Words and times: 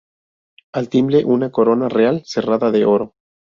Al 0.79 0.89
timbre 0.89 1.21
una 1.25 1.51
corona 1.51 1.87
real 1.87 2.23
cerrada 2.25 2.71
de 2.71 2.85
oro. 2.85 3.13